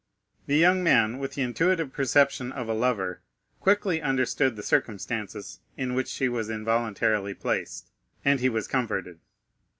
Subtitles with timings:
[0.47, 3.21] The young man, with the intuitive perception of a lover,
[3.59, 7.91] quickly understood the circumstances in which she was involuntarily placed,
[8.25, 9.19] and he was comforted.